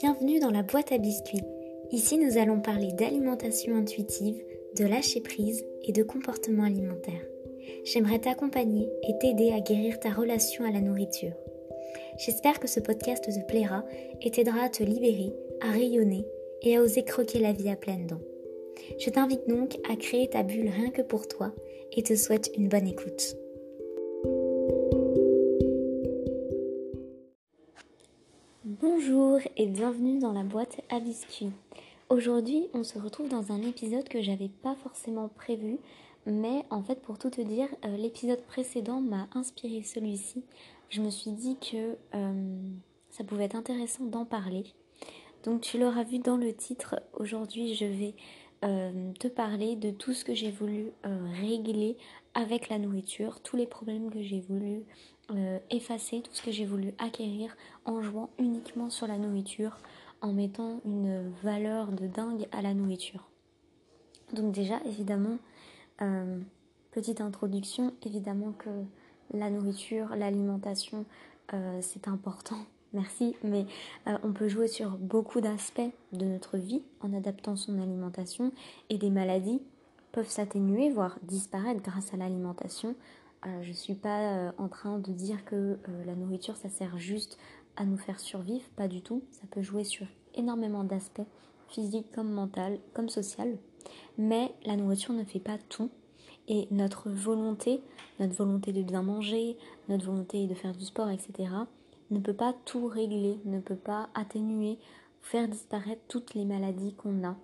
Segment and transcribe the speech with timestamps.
[0.00, 1.44] Bienvenue dans la boîte à biscuits.
[1.92, 4.42] Ici, nous allons parler d'alimentation intuitive,
[4.76, 7.24] de lâcher prise et de comportement alimentaire.
[7.84, 11.32] J'aimerais t'accompagner et t'aider à guérir ta relation à la nourriture.
[12.18, 13.84] J'espère que ce podcast te plaira
[14.20, 16.26] et t'aidera à te libérer, à rayonner
[16.62, 18.22] et à oser croquer la vie à pleines dents.
[18.98, 21.52] Je t'invite donc à créer ta bulle rien que pour toi
[21.92, 23.36] et te souhaite une bonne écoute.
[28.86, 31.50] Bonjour et bienvenue dans la boîte à biscuits.
[32.10, 35.78] Aujourd'hui, on se retrouve dans un épisode que j'avais pas forcément prévu,
[36.26, 40.44] mais en fait, pour tout te dire, euh, l'épisode précédent m'a inspiré celui-ci.
[40.90, 42.58] Je me suis dit que euh,
[43.08, 44.64] ça pouvait être intéressant d'en parler.
[45.44, 47.00] Donc, tu l'auras vu dans le titre.
[47.14, 48.14] Aujourd'hui, je vais
[48.66, 50.92] euh, te parler de tout ce que j'ai voulu
[51.40, 51.96] régler
[52.34, 54.84] avec la nourriture, tous les problèmes que j'ai voulu
[55.30, 57.56] euh, effacer tout ce que j'ai voulu acquérir
[57.86, 59.78] en jouant uniquement sur la nourriture,
[60.20, 63.24] en mettant une valeur de dingue à la nourriture.
[64.34, 65.38] Donc déjà, évidemment,
[66.02, 66.38] euh,
[66.90, 68.68] petite introduction, évidemment que
[69.32, 71.06] la nourriture, l'alimentation,
[71.54, 72.58] euh, c'est important,
[72.92, 73.64] merci, mais
[74.22, 75.80] on peut jouer sur beaucoup d'aspects
[76.12, 78.52] de notre vie en adaptant son alimentation
[78.90, 79.62] et des maladies
[80.12, 82.94] peuvent s'atténuer, voire disparaître grâce à l'alimentation
[83.62, 86.98] je ne suis pas euh, en train de dire que euh, la nourriture, ça sert
[86.98, 87.38] juste
[87.76, 89.22] à nous faire survivre, pas du tout.
[89.30, 91.26] Ça peut jouer sur énormément d'aspects,
[91.68, 93.56] physiques comme mental, comme social.
[94.18, 95.90] Mais la nourriture ne fait pas tout.
[96.48, 97.82] Et notre volonté,
[98.20, 99.56] notre volonté de bien manger,
[99.88, 101.48] notre volonté de faire du sport, etc.,
[102.10, 104.78] ne peut pas tout régler, ne peut pas atténuer,
[105.22, 107.36] faire disparaître toutes les maladies qu'on a.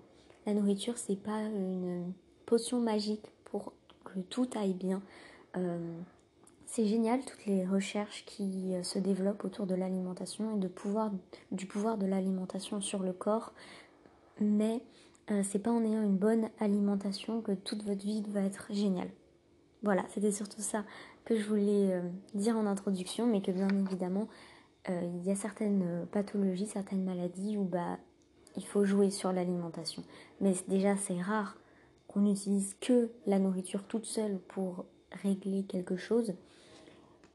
[0.47, 2.13] La nourriture, c'est pas une
[2.45, 3.73] potion magique pour
[4.05, 5.03] que tout aille bien.
[5.57, 5.99] Euh,
[6.67, 11.99] c'est génial toutes les recherches qui euh, se développent autour de l'alimentation et du pouvoir
[11.99, 13.53] de l'alimentation sur le corps,
[14.41, 14.83] mais
[15.31, 19.11] euh, c'est pas en ayant une bonne alimentation que toute votre vie va être géniale.
[19.83, 20.85] Voilà, c'était surtout ça
[21.25, 22.03] que je voulais
[22.35, 24.29] dire en introduction, mais que bien évidemment,
[24.89, 27.99] il y a certaines pathologies, certaines maladies où bah,
[28.57, 30.03] il faut jouer sur l'alimentation.
[30.43, 31.57] Mais déjà, c'est rare
[32.09, 34.85] qu'on n'utilise que la nourriture toute seule pour
[35.23, 36.35] régler quelque chose.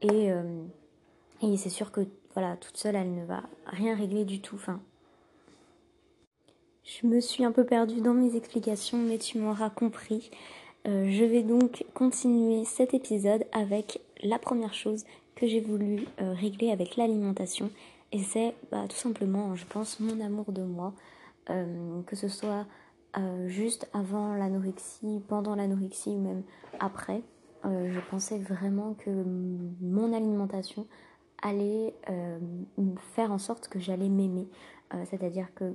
[0.02, 0.62] Et, euh,
[1.42, 2.02] et c'est sûr que
[2.34, 4.56] voilà, toute seule, elle ne va rien régler du tout.
[4.56, 4.80] Enfin,
[6.84, 10.30] je me suis un peu perdue dans mes explications, mais tu m'auras compris.
[10.86, 15.04] Euh, je vais donc continuer cet épisode avec la première chose
[15.34, 17.70] que j'ai voulu euh, régler avec l'alimentation.
[18.12, 20.92] Et c'est bah, tout simplement, je pense, mon amour de moi.
[22.06, 22.66] que ce soit
[23.46, 26.42] juste avant l'anorexie, pendant l'anorexie ou même
[26.80, 27.22] après.
[27.64, 29.10] Euh, je pensais vraiment que
[29.80, 30.86] mon alimentation
[31.42, 32.38] allait euh,
[33.14, 34.48] faire en sorte que j'allais m'aimer.
[34.94, 35.72] Euh, c'est-à-dire que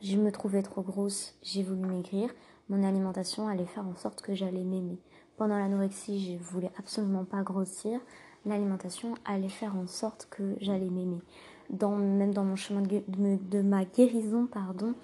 [0.00, 2.30] je me trouvais trop grosse, j'ai voulu maigrir.
[2.68, 4.98] Mon alimentation allait faire en sorte que j'allais m'aimer.
[5.36, 8.00] Pendant l'anorexie, je voulais absolument pas grossir.
[8.46, 11.20] L'alimentation allait faire en sorte que j'allais m'aimer.
[11.68, 14.94] Dans, même dans mon chemin de, de ma guérison, pardon,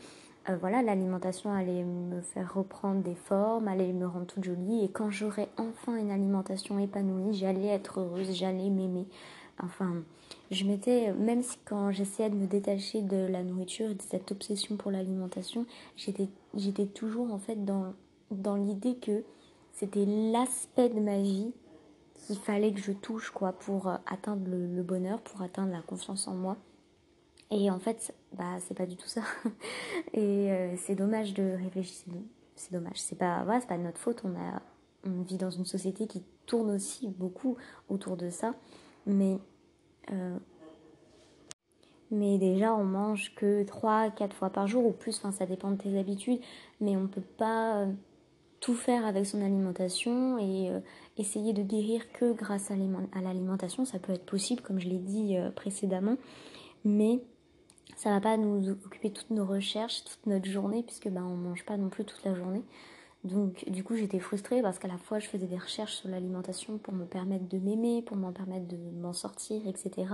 [0.48, 4.84] euh, l'alimentation allait me faire reprendre des formes, allait me rendre toute jolie.
[4.84, 9.06] Et quand j'aurais enfin une alimentation épanouie, j'allais être heureuse, j'allais m'aimer.
[9.62, 10.02] Enfin,
[10.50, 14.30] je m'étais, même si quand j'essayais de me détacher de la nourriture et de cette
[14.30, 17.94] obsession pour l'alimentation, j'étais, j'étais toujours en fait dans,
[18.30, 19.24] dans l'idée que
[19.72, 21.52] c'était l'aspect de ma vie
[22.26, 26.28] qu'il fallait que je touche quoi pour euh, atteindre le bonheur, pour atteindre la confiance
[26.28, 26.56] en moi.
[27.50, 29.22] Et en fait, bah, c'est pas du tout ça.
[30.14, 32.12] Et euh, c'est dommage de réfléchir.
[32.56, 32.96] C'est dommage.
[32.96, 34.22] C'est pas, voilà, c'est pas de notre faute.
[34.24, 34.62] On, a,
[35.04, 37.56] on vit dans une société qui tourne aussi beaucoup
[37.88, 38.54] autour de ça.
[39.06, 39.38] Mais,
[40.12, 40.36] euh,
[42.10, 45.16] mais déjà, on mange que 3-4 fois par jour ou plus.
[45.18, 46.40] Enfin, ça dépend de tes habitudes.
[46.80, 47.92] Mais on peut pas euh,
[48.58, 50.72] tout faire avec son alimentation et
[51.16, 52.76] essayer de guérir que grâce à
[53.22, 53.84] l'alimentation.
[53.84, 56.16] Ça peut être possible, comme je l'ai dit précédemment.
[56.84, 57.20] Mais
[57.94, 61.65] ça va pas nous occuper toutes nos recherches, toute notre journée, puisque ben, on mange
[61.65, 62.62] pas non plus toute la journée.
[63.25, 66.79] Donc du coup j'étais frustrée parce qu'à la fois je faisais des recherches sur l'alimentation
[66.79, 70.06] pour me permettre de m'aimer, pour m'en permettre de m'en sortir, etc.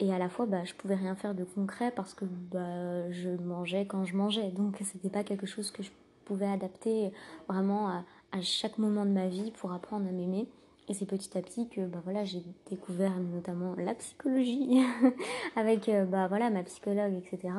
[0.00, 3.30] Et à la fois bah, je pouvais rien faire de concret parce que bah, je
[3.30, 4.50] mangeais quand je mangeais.
[4.52, 5.90] Donc c'était pas quelque chose que je
[6.24, 7.12] pouvais adapter
[7.48, 10.48] vraiment à, à chaque moment de ma vie pour apprendre à m'aimer.
[10.88, 14.82] Et c'est petit à petit que bah voilà, j'ai découvert notamment la psychologie
[15.56, 17.52] avec euh, bah voilà, ma psychologue, etc.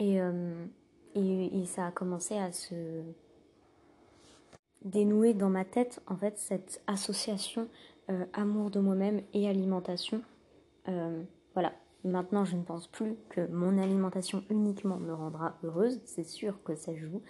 [0.00, 0.64] Euh,
[1.14, 3.02] et, et, ça a commencé à se
[4.82, 7.68] dénouer dans ma tête, en fait, cette association
[8.10, 10.22] euh, amour de moi-même et alimentation.
[11.52, 11.72] voilà,
[12.02, 16.00] maintenant, je ne pense plus que mon alimentation uniquement me rendra heureuse.
[16.06, 17.22] C'est sûr que ça joue.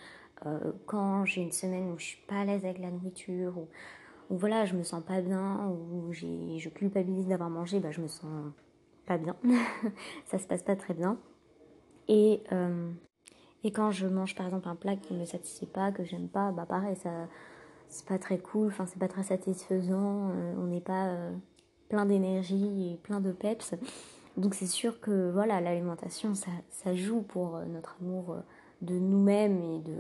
[0.86, 3.68] Quand j'ai une semaine où je suis pas à l'aise avec la nourriture, ou,
[4.30, 8.52] voilà, je me sens pas bien, ou je culpabilise d'avoir mangé, bah, je me sens
[9.06, 9.36] pas bien.
[10.26, 11.18] ça se passe pas très bien.
[12.08, 12.90] Et, euh,
[13.62, 16.52] et quand je mange par exemple un plat qui me satisfait pas, que j'aime pas,
[16.52, 17.10] bah pareil, ça
[17.88, 21.16] c'est pas très cool, enfin c'est pas très satisfaisant, euh, on n'est pas
[21.88, 23.74] plein d'énergie et plein de peps.
[24.36, 28.40] Donc c'est sûr que voilà, l'alimentation, ça, ça, joue pour euh, notre amour euh,
[28.82, 29.96] de nous-mêmes et de,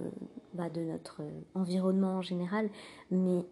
[0.54, 2.68] bah, de notre euh, environnement en général,
[3.10, 3.44] mais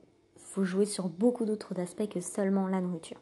[0.53, 3.19] faut jouer sur beaucoup d'autres aspects que seulement la nourriture.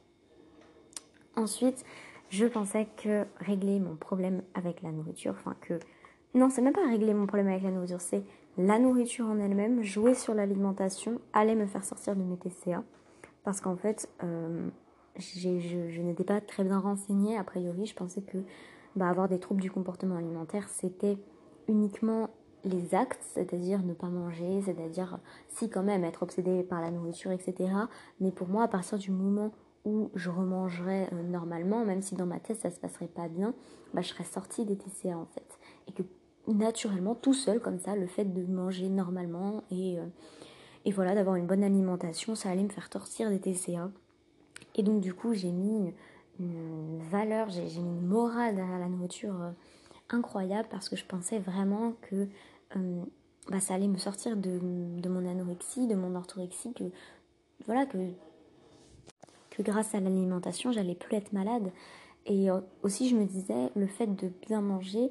[1.37, 1.85] Ensuite,
[2.29, 5.79] je pensais que régler mon problème avec la nourriture, enfin que...
[6.35, 8.25] Non, c'est même pas régler mon problème avec la nourriture, c'est
[8.59, 12.83] la nourriture en elle-même, jouer sur l'alimentation, allait me faire sortir de mes TCA.
[13.45, 14.09] Parce qu'en fait,
[15.17, 17.37] je, n'étais pas très bien renseignée.
[17.39, 18.39] A priori, je pensais que
[18.97, 21.17] bah, avoir des troubles du comportement alimentaire, c'était
[21.69, 22.31] uniquement
[22.65, 25.19] les actes, c'est-à-dire ne pas manger, c'est-à-dire
[25.49, 27.73] si quand même être obsédé par la nourriture, etc.
[28.21, 29.53] Mais pour moi, à partir du moment
[29.85, 33.55] où je remangerais euh, normalement, même si dans ma tête ça se passerait pas bien,
[33.95, 35.59] bah, je serais sortie des TCA en fait.
[35.89, 36.03] Et que
[36.49, 40.07] naturellement, tout seul comme ça, le fait de manger normalement et, euh,
[40.85, 43.91] et voilà, d'avoir une bonne alimentation, ça allait me faire tortir des TCA.
[44.75, 45.93] Et donc du coup, j'ai mis
[46.39, 49.51] une, valeur, j'ai mis une morale derrière la nourriture euh,
[50.11, 52.29] incroyable parce que je pensais vraiment que
[52.77, 53.03] euh,
[53.49, 56.85] bah, ça allait me sortir de, mon anorexie, de mon orthorexie, que
[57.67, 57.99] voilà que
[59.51, 61.73] que grâce à l'alimentation, j'allais plus être malade.
[62.27, 65.11] Et euh, aussi, je me disais, le fait de bien manger,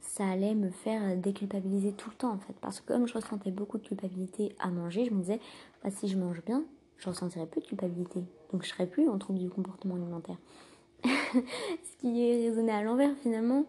[0.00, 2.54] ça allait me faire déculpabiliser tout le temps en fait.
[2.60, 5.40] Parce que comme je ressentais beaucoup de culpabilité à manger, je me disais,
[5.82, 6.64] bah, si je mange bien,
[6.98, 8.22] je ressentirais plus de culpabilité.
[8.52, 10.36] Donc je serais plus en trouble du comportement alimentaire.
[11.04, 13.64] ce qui est raisonné à l'envers finalement.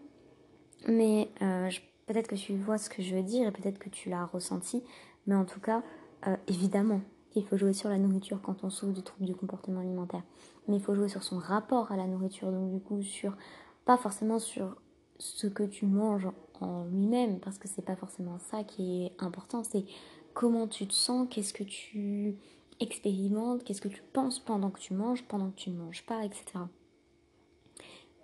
[0.86, 1.70] Mais euh,
[2.06, 4.82] peut-être que tu vois ce que je veux dire et peut-être que tu l'as ressenti.
[5.26, 5.82] Mais en tout cas,
[6.26, 9.80] euh, évidemment qu'il faut jouer sur la nourriture quand on souffre du trouble du comportement
[9.80, 10.22] alimentaire.
[10.68, 12.50] Mais il faut jouer sur son rapport à la nourriture.
[12.50, 13.36] Donc du coup, sur
[13.84, 14.76] pas forcément sur
[15.18, 16.28] ce que tu manges
[16.60, 19.62] en lui-même, parce que c'est pas forcément ça qui est important.
[19.64, 19.84] C'est
[20.32, 22.36] comment tu te sens, qu'est-ce que tu
[22.80, 26.24] expérimente, qu'est-ce que tu penses pendant que tu manges, pendant que tu ne manges pas,
[26.24, 26.44] etc.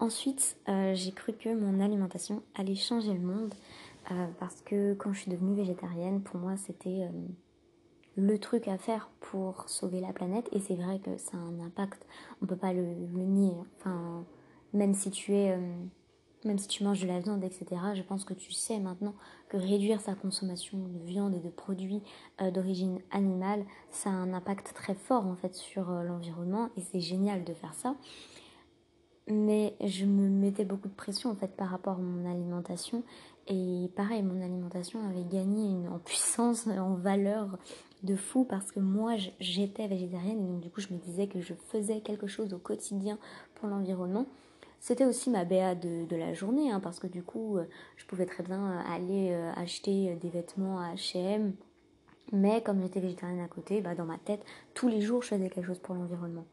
[0.00, 3.52] Ensuite, euh, j'ai cru que mon alimentation allait changer le monde
[4.10, 7.10] euh, parce que quand je suis devenue végétarienne, pour moi, c'était euh,
[8.16, 10.48] le truc à faire pour sauver la planète.
[10.52, 12.06] Et c'est vrai que ça a un impact,
[12.40, 13.52] on peut pas le, le nier.
[14.72, 15.32] Même si tu
[16.46, 19.14] même si tu manges de la viande, etc., je pense que tu sais maintenant
[19.50, 22.02] que réduire sa consommation de viande et de produits
[22.54, 27.44] d'origine animale, ça a un impact très fort en fait sur l'environnement et c'est génial
[27.44, 27.94] de faire ça.
[29.30, 33.04] Mais je me mettais beaucoup de pression en fait par rapport à mon alimentation
[33.46, 37.58] et pareil, mon alimentation avait gagné en puissance, en valeur
[38.02, 41.40] de fou parce que moi j'étais végétarienne et donc du coup je me disais que
[41.40, 43.18] je faisais quelque chose au quotidien
[43.56, 44.26] pour l'environnement.
[44.80, 47.64] C'était aussi ma BA de, la journée, hein, parce que du coup, euh,
[47.96, 51.52] je pouvais très bien euh, aller euh, acheter des vêtements à H&M,
[52.32, 54.42] mais comme j'étais végétarienne à côté, bah, dans ma tête,
[54.72, 56.46] tous les jours, je faisais quelque chose pour l'environnement.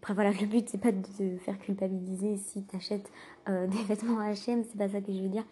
[0.00, 3.10] Après voilà, le but c'est pas de te faire culpabiliser si tu achètes
[3.46, 5.44] des vêtements H&M, c'est pas ça que je veux dire,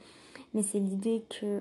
[0.55, 1.61] mais c'est l'idée que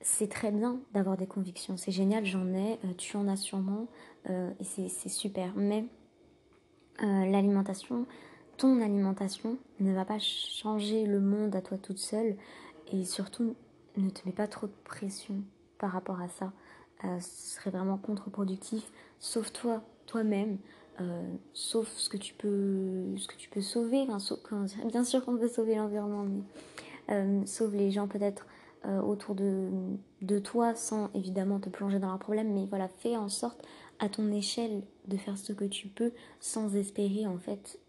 [0.00, 3.88] c'est très bien d'avoir des convictions, c'est génial, j'en ai, tu en as sûrement,
[4.28, 5.86] et c'est super, mais
[7.00, 8.06] l'alimentation,
[8.56, 12.36] ton alimentation ne va pas changer le monde à toi toute seule
[12.92, 13.54] et surtout
[13.96, 15.42] ne te mets pas trop de pression
[15.78, 16.52] par rapport à ça.
[17.04, 18.90] Euh, ce serait vraiment contre-productif.
[19.18, 20.58] Sauve toi, toi-même.
[21.00, 21.22] Euh,
[21.52, 23.14] sauf ce que tu peux,
[23.60, 24.06] sauver.
[24.86, 26.42] bien sûr qu'on peut sauver l'environnement, mais
[27.14, 28.46] euh, sauve les gens peut-être
[29.04, 32.54] autour de, toi sans évidemment te plonger dans leurs problèmes.
[32.54, 33.66] Mais voilà, fais en sorte
[33.98, 37.80] à ton échelle de faire ce que tu peux sans espérer en fait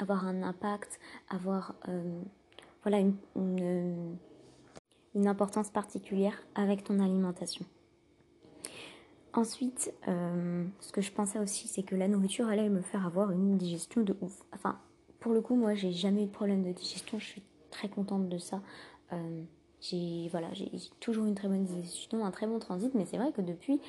[0.00, 0.98] avoir un impact,
[1.28, 2.20] avoir euh,
[2.82, 3.00] voilà
[3.36, 4.16] une,
[5.26, 7.64] importance particulière avec ton alimentation.
[9.32, 13.30] Ensuite, euh, ce que je pensais aussi, c'est que la nourriture allait me faire avoir
[13.30, 14.42] une digestion de ouf.
[14.52, 14.78] Enfin,
[15.20, 17.18] pour le coup, moi, j'ai jamais eu de problème de digestion.
[17.18, 18.60] Je suis très contente de ça.
[19.12, 19.42] Euh,
[19.80, 22.92] j'ai voilà, j'ai toujours une très bonne digestion, un très bon transit.
[22.94, 23.80] Mais c'est vrai que depuis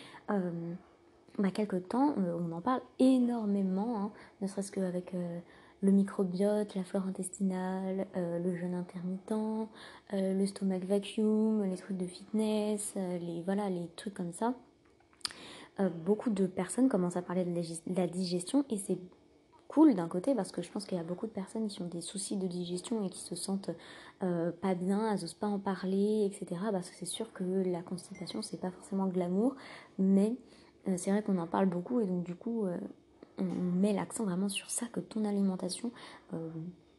[1.37, 5.13] bah, quelques temps, on en parle énormément, hein, ne serait-ce qu'avec
[5.81, 9.31] le microbiote, la flore intestinale, euh, le jeûne intermittent,
[10.13, 14.53] euh, le stomach vacuum, les trucs de fitness, euh, les voilà les trucs comme ça.
[15.89, 18.97] Beaucoup de personnes commencent à parler de la digestion et c'est
[19.71, 21.87] cool d'un côté parce que je pense qu'il y a beaucoup de personnes qui ont
[21.87, 23.69] des soucis de digestion et qui se sentent
[24.21, 26.61] euh, pas bien, elles n'osent pas en parler, etc.
[26.73, 29.55] Parce que c'est sûr que la constipation c'est pas forcément glamour,
[29.97, 30.35] mais
[30.89, 32.77] euh, c'est vrai qu'on en parle beaucoup et donc du coup euh,
[33.37, 35.91] on met l'accent vraiment sur ça que ton alimentation,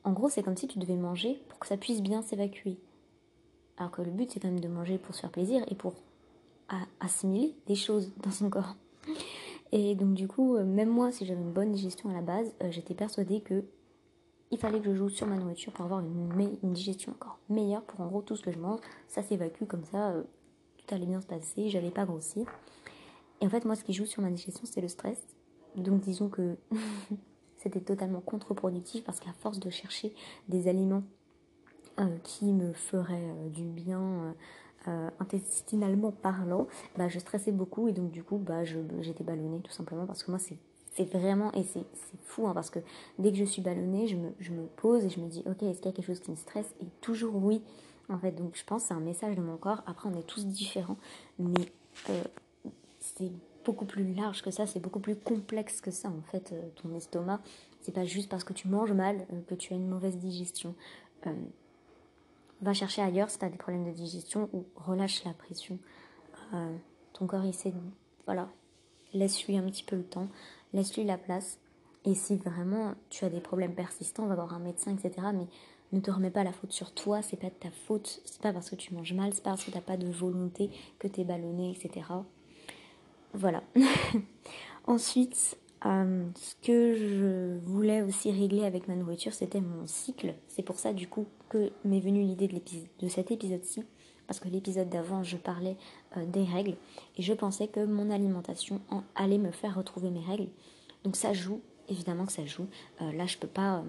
[0.03, 2.79] en gros c'est comme si tu devais manger pour que ça puisse bien s'évacuer.
[3.77, 5.93] Alors que le but c'est quand même de manger pour se faire plaisir et pour
[7.01, 8.77] assimiler des choses dans son corps.
[9.73, 12.55] Et donc du coup, euh, même moi, si j'avais une bonne digestion à la base,
[12.63, 13.65] euh, j'étais persuadée que
[14.51, 18.03] il fallait que je joue sur ma nourriture pour avoir une, digestion encore meilleure, pour
[18.03, 20.25] en gros tout ce que je mange, ça s'évacue comme ça, euh,
[20.77, 22.47] tout allait bien se passer, j'allais pas grossir.
[23.41, 25.27] Et en fait, moi, ce qui joue sur ma digestion, c'est le stress.
[25.75, 26.59] Donc disons que
[27.57, 30.15] c'était totalement contre-productif parce qu'à force de chercher
[30.49, 31.03] des aliments
[32.25, 34.35] qui me feraient du bien
[34.89, 39.73] euh, intestinalement parlant, bah, je stressais beaucoup et donc du coup bah, j'étais ballonnée tout
[39.73, 40.59] simplement parce que moi c'est
[41.05, 41.85] vraiment, et c'est
[42.25, 42.81] fou hein, parce que
[43.19, 45.63] dès que je suis ballonnée, je me, je me pose et je me dis ok
[45.63, 46.75] est-ce qu'il y a quelque chose qui me stresse?
[46.81, 47.63] Et toujours oui
[48.09, 48.33] en fait.
[48.33, 50.99] Donc je pense c'est un message de mon corps, après on est tous différents
[51.39, 51.73] mais
[52.11, 52.23] euh,
[52.99, 53.31] c'est
[53.65, 56.93] beaucoup plus large que ça, c'est beaucoup plus complexe que ça en fait euh, ton
[56.95, 57.41] estomac,
[57.81, 60.75] c'est pas juste parce que tu manges mal que tu as une mauvaise digestion
[62.63, 65.79] va chercher ailleurs si tu as des problèmes de digestion ou relâche la pression.
[66.55, 66.77] Euh,
[67.13, 67.81] ton corps essaie de...
[68.25, 68.49] Voilà,
[69.13, 70.29] laisse-lui un petit peu le temps,
[70.73, 71.59] laisse-lui la place.
[72.05, 75.29] Et si vraiment tu as des problèmes persistants, va voir un médecin, etc.
[75.35, 75.47] Mais
[75.93, 78.53] ne te remets pas la faute sur toi, c'est pas de ta faute, c'est pas
[78.53, 81.25] parce que tu manges mal, c'est pas parce que t'as pas de volonté que t'es
[81.25, 82.07] ballonné, etc.
[83.35, 83.63] Voilà.
[84.87, 90.35] Ensuite, euh, ce que je voulais aussi régler avec ma nourriture, c'était mon cycle.
[90.49, 93.83] C'est pour ça, du coup, que m'est venue l'idée de, cet épisode-ci.
[94.27, 95.77] Parce que l'épisode d'avant, je parlais
[96.17, 96.77] euh, des règles.
[97.17, 98.81] Et je pensais que mon alimentation
[99.15, 100.49] allait me faire retrouver mes règles.
[101.03, 102.69] Donc ça joue, évidemment que ça joue.
[103.01, 103.83] Euh, là, pas...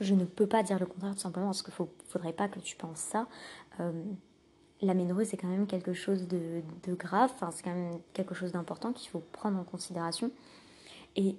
[0.00, 2.58] je ne peux pas dire le contraire, tout simplement, parce qu'il ne faudrait pas que
[2.60, 3.28] tu penses ça.
[4.80, 6.62] la ménorrhée, c'est quand même quelque chose de,
[6.94, 7.32] grave.
[7.52, 10.30] C'est quand même quelque chose d'important qu'il faut prendre en considération.
[11.16, 11.36] Et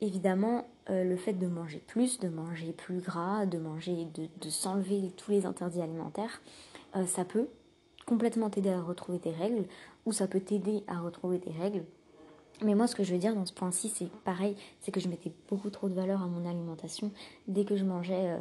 [0.00, 5.12] évidemment, euh, le fait de manger plus, de manger plus gras, de manger, de, s'enlever
[5.16, 6.40] tous les interdits alimentaires,
[6.96, 7.48] euh, ça peut
[8.06, 9.64] complètement t'aider à retrouver tes règles,
[10.06, 11.84] ou ça peut t'aider à retrouver tes règles.
[12.62, 15.08] Mais moi, ce que je veux dire dans ce point-ci, c'est pareil, c'est que je
[15.08, 17.10] mettais beaucoup trop de valeur à mon alimentation.
[17.48, 18.38] Dès que je mangeais euh,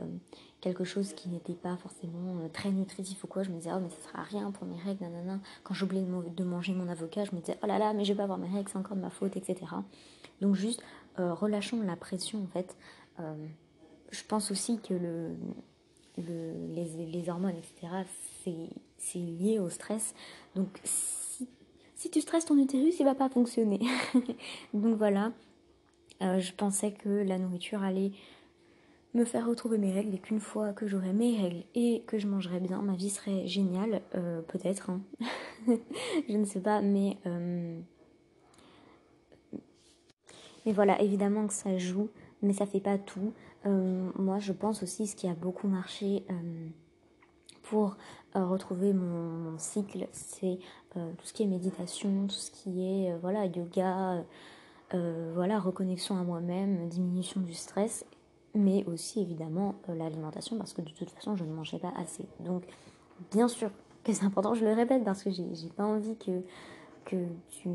[0.61, 3.89] quelque chose qui n'était pas forcément très nutritif ou quoi, je me disais, oh, mais
[3.89, 5.39] ça sera rien pour mes règles, nanana.
[5.63, 8.17] Quand j'oubliais de manger mon avocat, je me disais, oh là là, mais je vais
[8.17, 9.57] pas avoir mes règles, c'est encore de ma faute, etc.
[10.41, 10.83] Donc juste
[11.19, 12.75] euh, relâchons la pression en fait.
[13.19, 13.35] Euh,
[14.11, 15.35] je pense aussi que le,
[16.17, 18.03] les, hormones, etc.,
[18.97, 20.13] c'est lié au stress.
[20.55, 20.67] Donc
[21.99, 23.79] si, tu stresses ton utérus, il va pas fonctionner.
[24.73, 25.31] Donc voilà,
[26.21, 28.11] euh, je pensais que la nourriture allait
[29.13, 32.27] me faire retrouver mes règles et qu'une fois que j'aurais mes règles et que je
[32.27, 34.01] mangerais bien, ma vie serait géniale,
[34.47, 34.91] peut-être.
[34.91, 35.01] Hein.
[36.29, 37.17] je ne sais pas, mais
[40.65, 42.09] mais voilà, évidemment que ça joue,
[42.41, 43.33] mais ça fait pas tout.
[43.65, 46.67] Euh, moi, je pense aussi ce qui a beaucoup marché euh,
[47.69, 47.97] pour
[48.35, 50.59] euh, retrouver mon, cycle, c'est
[50.93, 54.23] tout ce qui est méditation, tout ce qui est voilà yoga,
[54.91, 58.05] voilà reconnexion à moi-même, diminution du stress,
[58.55, 62.25] mais aussi évidemment l'alimentation parce que de toute façon je ne mangeais pas assez.
[62.39, 62.63] Donc
[63.31, 63.69] bien sûr
[64.03, 66.41] que c'est important, je le répète parce que j'ai pas envie que
[67.05, 67.69] que tu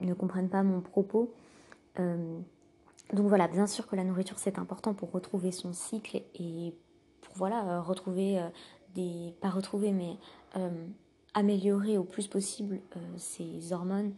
[0.00, 1.32] ne comprennes pas mon propos.
[1.98, 2.38] Euh,
[3.12, 6.74] donc voilà, bien sûr que la nourriture c'est important pour retrouver son cycle et
[7.20, 8.48] pour voilà euh, retrouver euh,
[9.40, 10.16] pas retrouver mais
[11.34, 12.80] améliorer au plus possible
[13.16, 14.12] ses hormones.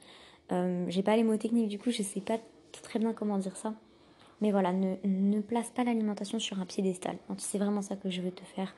[0.89, 2.39] J'ai pas les mots techniques du coup je sais pas
[2.83, 3.75] très bien comment dire ça.
[4.41, 7.17] Mais voilà, ne, ne place pas l'alimentation sur un piédestal.
[7.39, 8.75] C'est vraiment ça que je veux te faire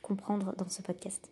[0.00, 1.28] comprendre dans ce podcast.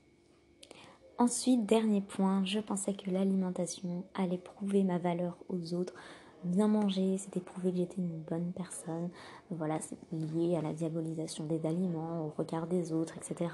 [1.19, 5.95] Ensuite, dernier point, je pensais que l'alimentation allait prouver ma valeur aux autres
[6.45, 9.11] bien manger, c'était prouver que j'étais une bonne personne.
[9.51, 13.51] Voilà, c'est lié à la diabolisation des aliments, au regard des autres, etc.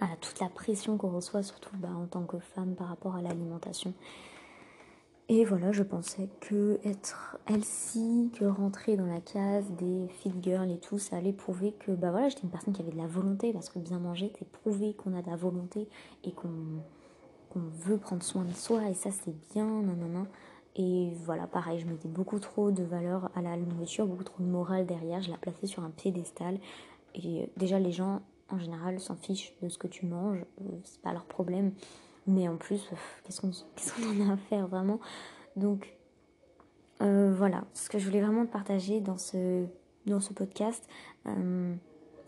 [0.00, 3.22] À toute la pression qu'on reçoit, surtout bah, en tant que femme par rapport à
[3.22, 3.94] l'alimentation.
[5.28, 10.70] Et voilà, je pensais que être healthy, que rentrer dans la case des fit girls
[10.70, 13.06] et tout, ça allait prouver que bah voilà, j'étais une personne qui avait de la
[13.06, 15.88] volonté, parce que bien manger, c'est prouver qu'on a de la volonté
[16.24, 16.50] et qu'on
[17.54, 20.26] veut prendre soin de soi, et ça c'est bien, non.
[20.76, 24.48] Et voilà, pareil, je mettais beaucoup trop de valeur à la nourriture, beaucoup trop de
[24.48, 25.20] morale derrière.
[25.20, 26.58] Je la plaçais sur un piédestal.
[27.14, 30.44] Et euh, déjà, les gens, en général, s'en fichent de ce que tu manges.
[30.60, 31.72] Euh, c'est pas leur problème.
[32.26, 32.88] Mais en plus,
[33.24, 35.00] qu'est-ce qu'on en a à faire vraiment?
[35.56, 35.96] Donc,
[37.00, 39.66] Euh, voilà, ce que je voulais vraiment te partager dans ce,
[40.06, 40.88] dans ce podcast.
[41.26, 41.74] Euh,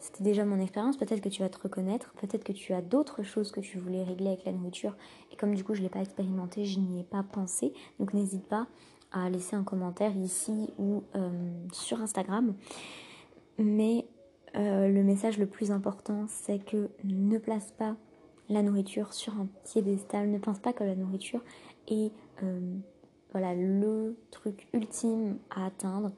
[0.04, 3.22] c'était déjà mon expérience, peut-être que tu vas te reconnaître, peut-être que tu as d'autres
[3.22, 4.94] choses que tu voulais régler avec la nourriture.
[5.32, 8.12] Et comme du coup je ne l'ai pas expérimenté, je n'y ai pas pensé, donc
[8.12, 8.66] n'hésite pas
[9.12, 11.30] à laisser un commentaire ici ou euh,
[11.72, 12.54] sur Instagram.
[13.56, 14.06] Mais
[14.56, 17.96] euh, le message le plus important, c'est que ne place pas
[18.50, 21.40] la nourriture sur un piédestal, ne pense pas que la nourriture
[21.88, 22.60] est euh,
[23.32, 26.12] voilà, le truc ultime à atteindre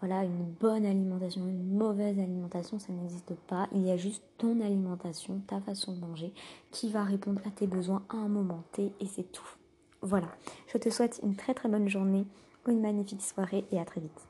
[0.00, 3.68] voilà, une bonne alimentation, une mauvaise alimentation, ça n'existe pas.
[3.72, 6.32] Il y a juste ton alimentation, ta façon de manger,
[6.70, 9.56] qui va répondre à tes besoins à un moment T et c'est tout.
[10.00, 10.28] Voilà,
[10.72, 12.24] je te souhaite une très très bonne journée,
[12.66, 14.29] une magnifique soirée et à très vite.